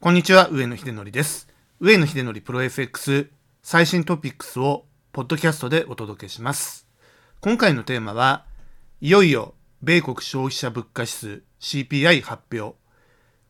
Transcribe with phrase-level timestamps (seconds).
[0.00, 1.48] こんにちは、上野秀則です。
[1.80, 3.30] 上野秀則プロ FX
[3.64, 6.86] 最新トピックスをポッドキャストでお届けします。
[7.40, 8.44] 今回のテーマは、
[9.00, 12.76] いよいよ米国消費者物価指数 CPI 発表。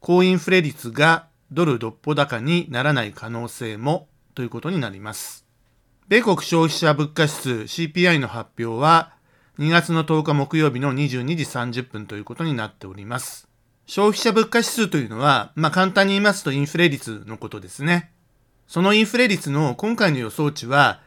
[0.00, 5.44] 高インフレ率がドルどっぽ高にならない可能性もということになります。
[6.08, 9.12] 米国消費者物価指数 CPI の発表は
[9.58, 11.44] 2月の10日木曜日の22時
[11.82, 13.47] 30分ということになっております。
[13.89, 18.12] 消費者物価指数というのは、まあ簡単に言いますとインフレ率のことですね。
[18.67, 21.00] そのインフレ率の今回の予想値は、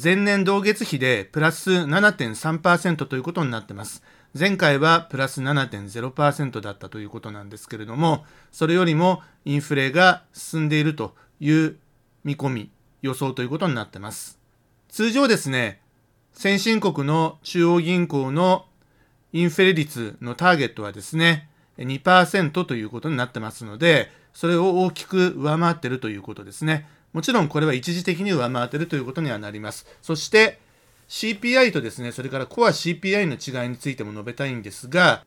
[0.00, 4.04] 前年同月比でプラス7.3%ということになってます。
[4.38, 11.78] 前回はプラス7.0%だったということなんですけれども、それよりもインフレが進んでいるという
[12.22, 12.70] 見込み、
[13.02, 14.38] 予想ということになってます。
[14.88, 15.80] 通常ですね、
[16.32, 18.66] 先進国の中央銀行の
[19.32, 21.49] インフレ率のターゲットはですね、
[21.84, 26.86] 2%ということになってますので、それを大きく上回っているということですね。
[27.12, 29.86] もちろんこれは一時的に上回っているということにはなります。
[30.02, 30.58] そして
[31.08, 35.24] CPI とですね、それからコア CPI の違いについても述べたいんですが、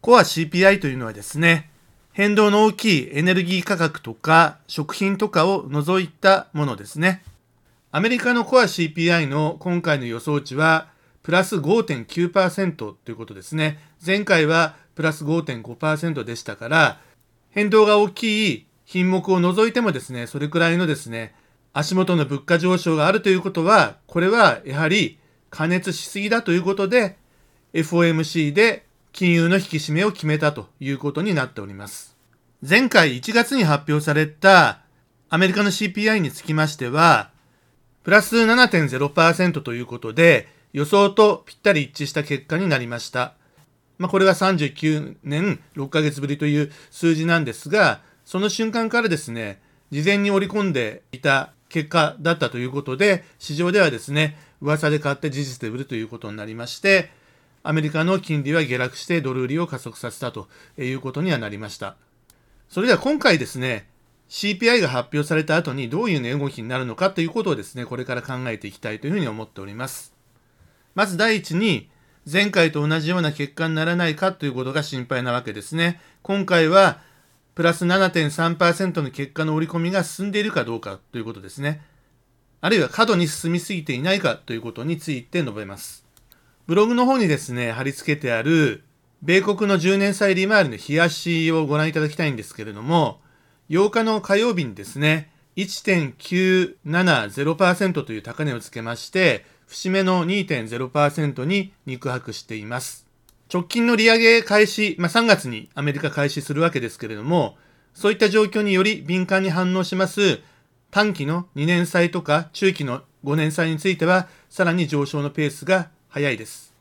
[0.00, 1.70] コア CPI というのはですね、
[2.12, 7.24] 変動の大きいエネルギー価格とか食品とかを除いたものですね。
[7.90, 10.88] アメリカのコア CPI の今回の予想値は
[11.24, 13.80] プラス5.9%ということですね。
[14.04, 17.00] 前回はプラス5.5%でしたから、
[17.50, 21.34] 変動が大きい品目を除いてもですね、それくらいのですね、
[21.72, 25.18] 足元の物価上昇があるということは、これはやはり
[25.50, 27.16] 加熱しすぎだということで、
[27.72, 32.16] FOMC で金融の引き締めを決めたということになっております。
[32.66, 34.80] 前回1月に発表された
[35.28, 37.30] アメリカの CPI につきましては、
[38.04, 43.34] プラス7.0%ということで、予想とぴったり一致した結果になりました。
[43.98, 57.10] まあ、これは39年6ヶ月ぶりという数字なんですが、その瞬間からですね、事前に織り込んでいた結果だったということで、市場ではですね、噂で買って事実で売るということになりまして、
[57.62, 60.48] アメリカの金利は下落してドル売りを加速させたと
[60.78, 61.96] いうことにはなりました。
[62.68, 63.88] それでは今回ですね、
[64.28, 70.14] CPI が発表された後にどういう値動きになるのかということをですね、これから考えていきたいというふうに思っております。
[70.94, 71.88] まず第一に、
[72.30, 76.00] 前回と同じような結果にならないかということが心配なわけですね。
[76.22, 77.00] 今回は、
[77.54, 81.82] プラス7.3%の結果の織り込みが進んでいるかどうかということですね。
[82.62, 86.04] あるいは過度に進みすぎていないかということについて述べます。
[86.66, 88.84] ブログの方にですね、貼り付けてある、
[89.22, 93.20] 米国の10年債利回りの冷やしをご覧いただきたいんですけれども、
[93.68, 103.08] 8日の火曜日にですね、1.970%という高値をつけまして、節目の2.0%に肉薄しています。
[103.52, 107.58] 直近の利上げ開始、まあ、3月にアメリカ開始するわけですけれども、
[107.92, 110.40] そういった状況により敏感に反応します
[110.92, 116.72] 短期の2年債とか中期の5年債については、さらに上昇のペースが早いです。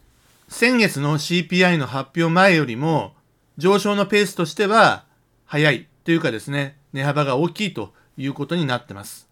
[0.47, 3.15] 先月の CPI の発表前よりも、
[3.57, 5.05] 上昇のペースとしては
[5.45, 9.27] 早いというかですね、値幅が大きいということになってます。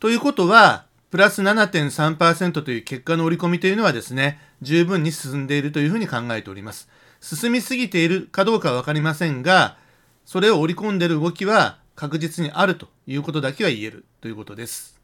[0.00, 6.88] ということは、プラス7.3%という結果の織り込みというのはですね、十分に進んでいるというふうに考えております。
[7.20, 9.78] 進みすぎているかどうかはわかりませんが、
[10.26, 15.00] それを織り込んでいる動きは確実にあるということだけは言えるということです。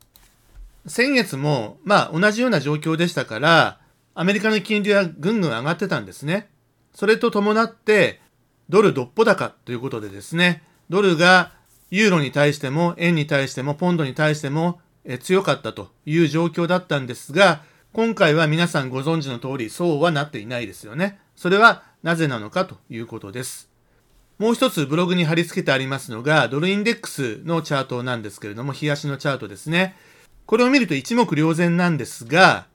[0.87, 3.81] 先月も、まあ同じような状況でしたから、
[4.15, 6.51] アメリカの金利はぐんぐん上がってたんですね。
[6.95, 8.21] それと伴って、
[8.69, 11.53] ドルどっぽ高ということでですね、ドルが
[11.91, 14.81] ユーロに対しても、円に対しても、ポンドに対しても、
[15.21, 21.21] 強かったという状況だったんですが、今回は皆さんご存知の通り、そうはなっていないですよね。
[21.37, 23.71] それはなぜなのかということです。
[24.39, 29.95] もう一つブログに貼り付けてありますのが、ドルインデックスのチャートなんですけれども、冷やしのチャートですね。
[30.47, 32.67] これを見ると一目瞭然なんですが、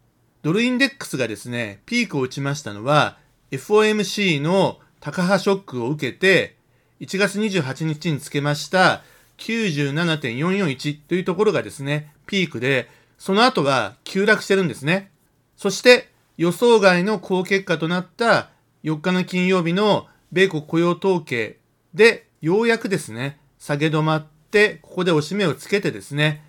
[0.41, 3.17] ドルインデックスがですね、ピークを打ちましたのは、
[3.51, 6.56] FOMC の高波ショックを受けて、
[7.01, 9.03] 1月28日につけました
[9.37, 12.87] 97.441というところがですね、ピークで、
[13.17, 15.11] その後は急落してるんですね。
[15.58, 18.52] そして予想外の好結果となった
[18.84, 21.58] 4日の金曜日の米国雇用統計
[21.96, 26.46] でようやくですね、下げ止まって、ここで押し目をつけてですね、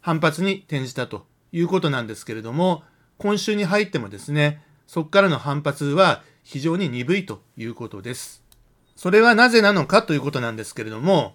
[0.00, 2.84] 反発に転じたということなんですけれども、
[3.16, 8.44] 今週に入ってもですね、そこからの反発は非常に鈍いということです。
[8.94, 11.34] それはなぜなのかということなんですけれども、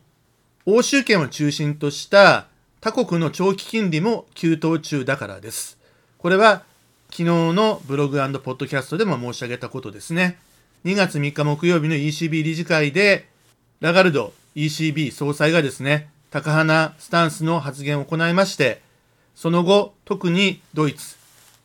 [0.65, 2.49] 欧州圏を中心とした
[2.81, 5.77] 他国の長期金利も急騰中だからです。
[6.17, 6.63] これは
[7.09, 10.37] 昨日のブログポッドキャストでも申し上げたことですね。
[10.85, 13.27] 2月3日木曜日の ECB 理事会で
[13.81, 18.81] ラガルド ECB 総裁がですね、高派スタンスの発言を行いまして、
[19.35, 21.17] その後、特にドイツ、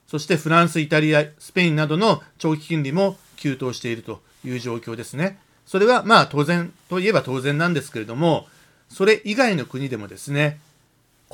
[0.08, 5.38] そしてフランス、イタリア、スペインなどの長期金利も急騰しているという状況ですね。
[5.64, 8.48] それはまあ当然といえば当然なんですけれども、
[8.88, 10.58] それ以外の国でもですね、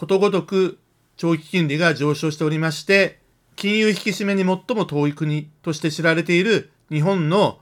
[0.01, 0.79] ことごとく
[1.19, 3.19] 長期金利が上昇しておりまして、
[3.55, 7.59] 金融引き締めに最も遠い国として知られている日本の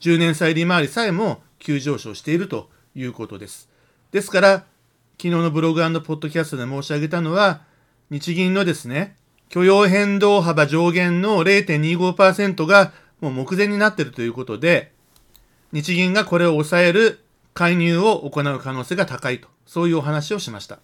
[0.00, 3.70] 10年債利回りさえも急上昇しているということです。
[4.12, 4.66] ですから、昨
[5.22, 7.62] 日のブログポッドキャストで申し上げたのは、
[8.10, 9.16] 日銀のですね、
[9.48, 12.92] 許容変動幅上限の0.25%が
[13.22, 14.92] もう目前になっているということで、
[15.72, 17.24] 日銀がこれを抑える
[17.54, 20.78] 介入を行う可能性が高いと、そういうお話をしました。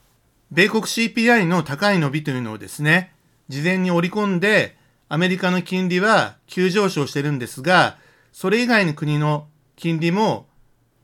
[0.51, 3.13] 米国 CPI の高い伸びというのをですね、
[3.49, 4.77] 事前に織り込んで、
[5.09, 7.99] アメリカの金利は急上昇してるんですが、
[8.33, 10.47] それ以外の国の金利も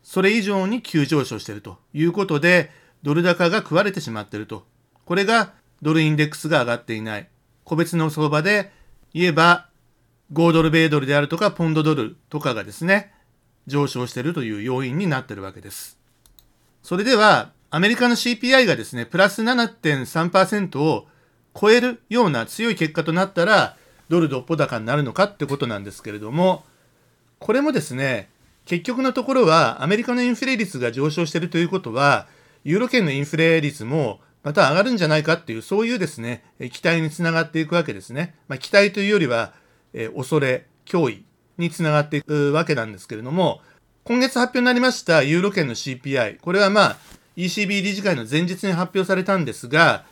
[0.02, 2.70] それ以上に急上昇しているということで、
[3.02, 4.66] ドル高が食われてしまっていると。
[5.04, 7.28] これがドルインデックスが上がっていない。
[7.64, 8.72] 個別の相場で
[9.14, 9.68] 言えば、
[10.32, 13.12] 5ドル米ドルであるとか、ポンドドルとかがですね、
[13.66, 15.98] 上昇しているという要因になっているわけです。
[16.82, 21.06] それでは、アメリカの CPI がですね、プラス7.3%を
[21.58, 23.78] 超えるような強い結果となったら、
[24.10, 26.64] ドルどっぽ高になるのかってことなんですけれども、
[27.38, 28.28] これもですね、
[28.66, 32.26] 結局のところは、アメリカのインフレ率が上昇しているということは、
[32.62, 38.34] ユーロ圏のインフレ率もまた上がるんじゃないかっていう、そういうですね、期待につながっていくわけですね。
[38.48, 39.54] まあ、期待というよりは、
[39.94, 41.24] え、恐れ、脅威
[41.56, 43.62] につながっていくわけなんですけれども、
[44.04, 46.96] 今月発表になりましたユーロ圏の CPI、これはまあ、
[47.36, 50.04] ECB 理事会の前日に発表されたんですが、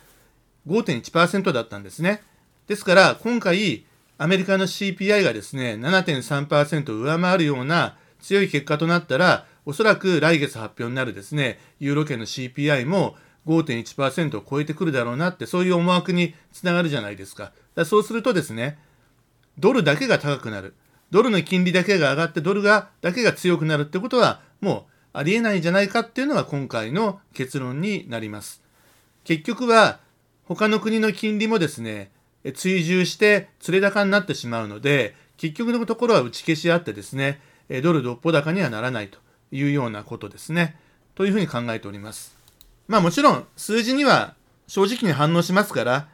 [0.67, 2.23] 5.1%だったんですね。
[2.67, 3.85] ですから、今回、
[4.17, 13.15] アメリカの CPI がですね、7.3%上回るような強い結果となったら、おそらく来月発表になるですね、ユーロ圏の CPI も
[13.47, 17.51] 5.1%を超えてくるだろうなって、そういう思惑につながるじゃないですか。
[17.75, 18.77] だそうするとですね、
[19.57, 20.75] ドルだけが高くなる。
[21.09, 28.61] ドルの金利だけが上がって、ドルがだけが強くなるってことは、もうありえないんじゃないかっていうのが今回の結論になります。
[29.23, 29.99] 結局は、
[30.45, 32.11] 他の国の金利もですね、
[32.55, 37.41] 追従して連れ高になってしまうので、結局のところは打ち消し合ってですね、
[37.83, 39.19] ドルどっぽ高にはならないと
[39.51, 40.77] いうようなことですね。
[41.15, 42.35] というふうに考えております。
[42.87, 44.35] まあもちろん数字には
[44.67, 46.07] 正直に反応しますから、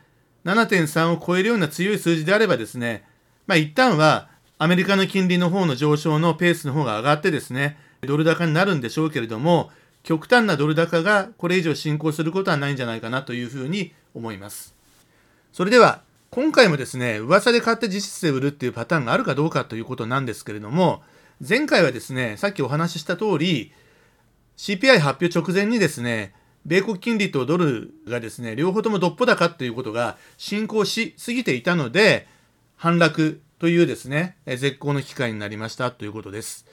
[0.45, 3.05] 7.3を超えるような強い数字であればですね、
[3.47, 9.71] まあ一旦はアメリカの金利の方の上昇のペースの方が上がってですね、ドル高になるんでしょうけれども、
[10.03, 14.75] 極端なドル高がこれ以上進行することはないんじゃないかなというふうに思います。
[15.51, 21.01] それでは、今回もですね、噂で買って実質で売るっていうパターンがあるかどうかということなんですけれども、
[21.47, 23.71] 前回はですね、さっきお話しした通り、
[24.57, 26.33] CPI 発表直前にですね、
[26.65, 32.27] 米国金利とドルがですね、両方ともどっぽ高ということが進行しすぎていたので、
[32.75, 36.65] 反落というですね、絶好の機会になりましたということです。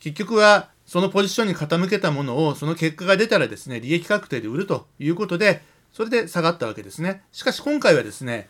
[0.00, 5.62] 結局は、そのポジションに傾けたものを、その結果が出たらですね、利益確定で売るということで、
[5.92, 7.22] それで下がったわけですね。
[7.32, 8.48] しかし今回はですね、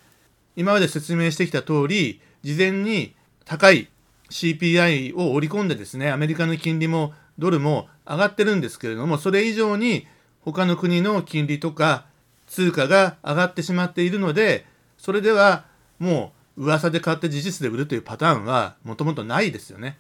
[0.57, 3.15] 今まで説明してきた通り、事前に
[3.45, 3.89] 高い
[4.31, 10.07] CPI を織り込んでですね、アメリカの金利もドルも上がってるんですけれども、それ以上に
[10.43, 12.07] 他の国の金利とか
[12.47, 14.67] 通貨が上がってしまっているので、
[14.99, 15.65] それでは
[15.99, 19.99] もう噂で買って事実で売るというパターンはもともとないですよね。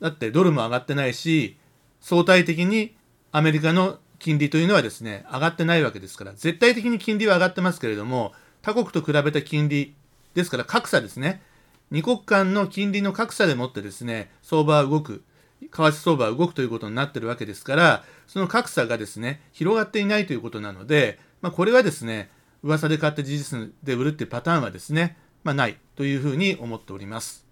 [0.00, 1.56] だってドルも上がってないし、
[2.00, 2.94] 相対的に
[3.32, 9.94] アメリカの金利というのはですね、上がってないわけですから、絶対的に金利は上がってますけれども、他国と比べた金利
[10.34, 11.42] ですから格差ですね。
[11.90, 15.24] 二国間の金利の格差でもってですね、相場は動く。
[15.60, 22.30] 為替相場は動くということになっているわけですから、その格差がですね、広がっていないということなので、まあ、これはですね、
[22.62, 27.46] 噂で買って事実で売るっていうパターンはですね、まあ、ないというふうに思っております。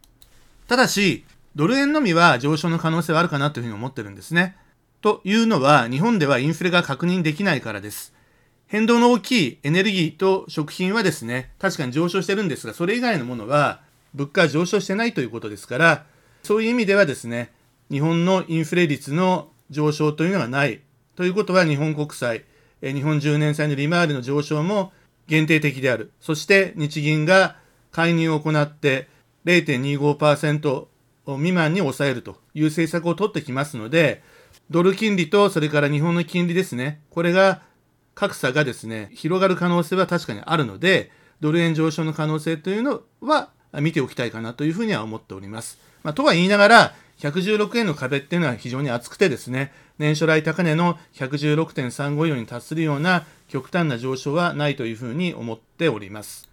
[0.67, 1.25] ただし、
[1.58, 4.56] ドル円のみは上昇の可能性はあるかなというふうに思ってるんですね。
[5.00, 8.14] というのは、日本ではインフレが確認できないからです。
[8.68, 13.80] 変動の大きいエネルギーと食品はですね、確かに上昇してるんですが、それ以外のものは
[14.14, 16.06] 物価は上昇してないということですから、
[16.44, 17.50] そういう意味ではですね、
[17.90, 20.82] 日本のインフレ率の上昇というのがない。
[21.16, 22.44] ということは日本国債、
[22.82, 24.92] 日本10年債の利回りの上昇も
[25.26, 26.12] 限定的である。
[26.20, 27.56] そして日銀が
[27.90, 29.08] 介入を行って
[29.44, 30.86] 0.25%
[31.37, 34.23] 未満に抑えるという政策を取ってきますので、
[34.70, 37.00] ドル金利とそれから日本の金利ですね。
[37.11, 37.62] これが
[38.14, 45.78] 格差がですね、広がる可能性は確かにあるので、ドル円上昇の可能性というのは見ておきたいかなというふうには思っております。
[46.02, 56.49] まあ、とは言いながら、116円の壁っていうのは非常に厚くてですね、年初来高値の116.354に達するような極端な上昇はないというふうに思っております。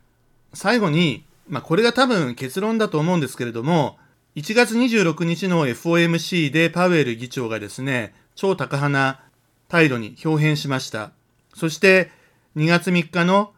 [0.54, 3.98] 最後に、まあ、これが多分結論だと思うんですけれども、
[4.36, 9.22] 1月26日の FOMC でパウエル議長がですね、超高派
[9.70, 11.12] 態度に表変しました。
[11.54, 12.12] そして
[12.58, 13.54] 2月3日の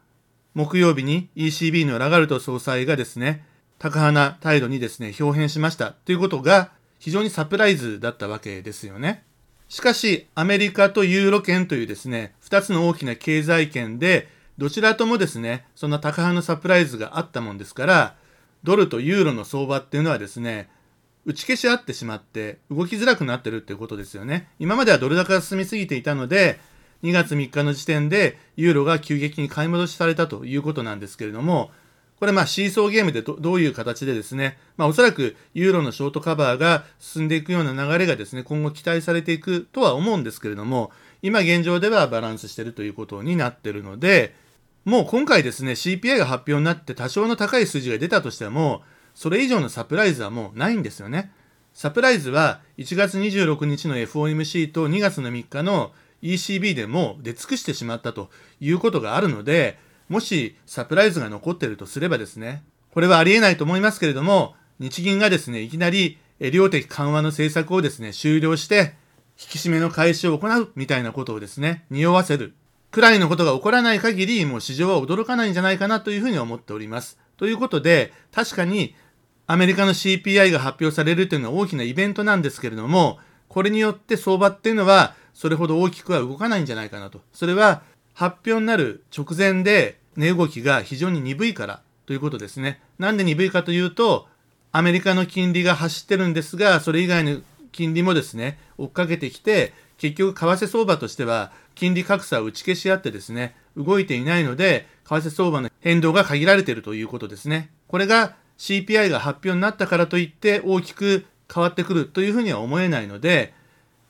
[0.54, 3.44] 木曜日に ECB のラガルト総裁がですね、
[3.80, 6.70] 高派な態度にですね、表変しましたということが
[7.00, 9.24] 非常にサプライズだったわけですよね。
[9.70, 14.28] しかし、アメリカとユーロ圏というですね、2つの大きな経済圏で、
[14.60, 18.16] どちらともですね、そんな高派のサプライズがあったもんですから、
[18.64, 20.70] ドルとユーロの相場っていうのはですね、
[21.26, 24.48] 打ち消し合ってしまって動きづらくなってるっていうことですよね。
[24.60, 26.60] 今まではドル高が進みすぎていたので、
[27.04, 31.72] 2月3日の時点でユーロが急激に買い戻しされたということなんですけれども、
[32.20, 44.34] これまあシーソーゲームでどういう形でですね、まあおそらくユーロのショートカバーが進んでいくような流れがですね、今後期待されていくとは思うんですけれども、今現状ではバランスしているということになっているので、
[44.88, 51.34] もう今回ですね、CPI が発表になって多少の高い数字が出たとしても、それ以上のサプライズはもうないんですよね。
[51.74, 55.92] サプライズは1月26日の FOMC と2月の3日の
[56.22, 58.30] ECB でも出尽くしてしまったと
[58.62, 59.78] いうことがあるので、
[60.08, 62.64] もしサプライズが残っているとすればですね、
[62.94, 68.96] これはありえないと思いますけれども、日銀がですね、いきなり量的緩和の政策をですね、終了して、
[69.38, 72.54] 引き締めの開始を行うみたいなことをですね、匂わせる
[72.92, 77.20] くらいのことが起こらない限り、もう市場は驚かないんじゃないかなというふうに思っております。
[77.38, 78.96] ということで、確かに
[79.46, 87.22] アメリカの CPI が発表されるというのは大きなイベントなんですけれども、これによって相場っていうのはそれほど大きくは動かないんじゃないかなと。
[87.34, 92.82] それは発表になる直前で値動きが非常に鈍いからということですね。
[92.98, 94.28] なんで鈍いかというと、
[94.72, 97.42] アメリカの金利が走ってるんですが、それ以外の
[97.72, 107.72] 金利もですね、追っかけてきて、結局為替相場としては金利格差を打ち消し合ってですね、動いていないので、為替相場の変動が限られているということですね。
[107.88, 113.54] これが CPI が発表になったからといって大きく変わってくるというふうには思えないので、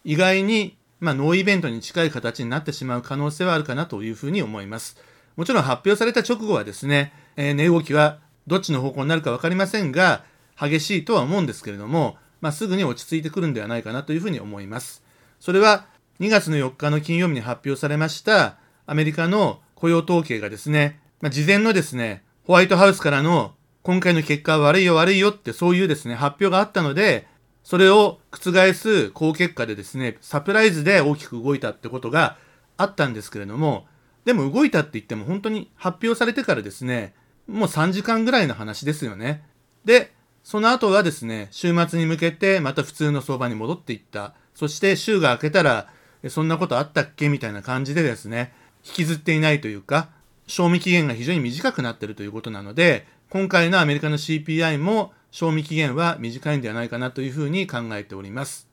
[0.03, 4.98] 意外にまあ、ノーイベントに近い形になってしまう可能性はあるかなというふうに思います。
[5.36, 10.24] もちろん発表された直後はですね、えー、値動きはどっちの方向になるか分かりませんが、
[10.60, 15.03] 激しいとは思うんですけれども、まあ、すぐに落ち着いてくるんではないかなというふうに思います。
[15.39, 15.86] それは
[16.20, 23.53] 2月の4日の金曜日に発表されましたアメリカの雇用統計がですね、まあ、事前のですね、ホワイトハウスからの
[23.84, 27.27] 今回の結果は悪いよ悪いよってそういうですね、発表があったので、
[27.63, 32.38] それを覆す好結果でですね、サプライズで大きく動いたってことが
[32.77, 33.86] あったんですけれども、
[34.25, 37.13] でも動いたって言っても本当に発表されてからですね、
[37.48, 39.44] もう3時間ぐらいの話ですよね。
[39.86, 40.13] で、
[40.44, 44.34] その後はですね、週末に向けてまた普通の相場に戻っていった。
[44.58, 45.88] そして週が明けたら、
[46.30, 48.52] そんなことあったっけみたいな感じでですね、
[48.84, 50.10] 引きずっていないというか、
[50.48, 58.68] 賞味期限が非常に短くなってるということなので、今回のアメリカの CPI も賞味期限は短いんではないかなというふうに考えております。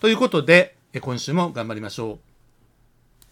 [0.00, 2.25] ということで、今週も頑張りましょう。